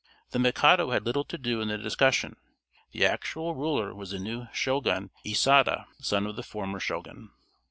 [0.31, 2.37] The Mikado had little to do in the discussion.
[2.91, 7.29] The actual ruler was the new Shogun Iyésada, son of the former Shogun.